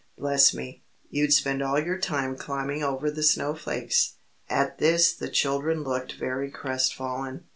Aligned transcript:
Bless 0.17 0.51
me, 0.51 0.81
you'd 1.11 1.31
spend 1.31 1.61
all 1.61 1.79
your 1.79 1.99
time 1.99 2.35
climbing 2.35 2.81
over 2.81 3.11
the 3.11 3.21
snowflakes." 3.21 4.15
At 4.49 4.79
this 4.79 5.13
the 5.13 5.29
children 5.29 5.83
looked 5.83 6.13
very 6.13 6.49
crestfallen. 6.49 7.43